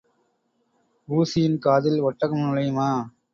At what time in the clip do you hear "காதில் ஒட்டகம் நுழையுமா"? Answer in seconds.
1.59-2.89